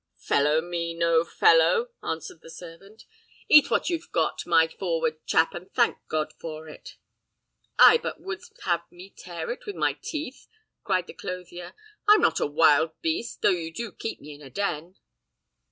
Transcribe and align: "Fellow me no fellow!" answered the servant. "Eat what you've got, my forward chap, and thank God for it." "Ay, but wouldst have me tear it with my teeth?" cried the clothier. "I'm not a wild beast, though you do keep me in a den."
"Fellow 0.17 0.61
me 0.61 0.95
no 0.95 1.23
fellow!" 1.23 1.91
answered 2.01 2.41
the 2.41 2.49
servant. 2.49 3.03
"Eat 3.47 3.69
what 3.69 3.87
you've 3.91 4.11
got, 4.11 4.47
my 4.47 4.67
forward 4.67 5.23
chap, 5.27 5.53
and 5.53 5.71
thank 5.75 5.99
God 6.07 6.33
for 6.39 6.67
it." 6.67 6.97
"Ay, 7.77 7.99
but 8.01 8.19
wouldst 8.19 8.61
have 8.63 8.81
me 8.91 9.13
tear 9.15 9.51
it 9.51 9.67
with 9.67 9.75
my 9.75 9.93
teeth?" 10.01 10.47
cried 10.83 11.05
the 11.05 11.13
clothier. 11.13 11.75
"I'm 12.07 12.21
not 12.21 12.39
a 12.39 12.47
wild 12.47 12.99
beast, 13.01 13.43
though 13.43 13.49
you 13.49 13.71
do 13.71 13.91
keep 13.91 14.19
me 14.19 14.33
in 14.33 14.41
a 14.41 14.49
den." 14.49 14.95